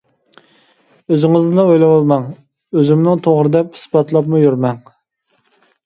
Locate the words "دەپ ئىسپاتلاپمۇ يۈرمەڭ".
3.59-4.85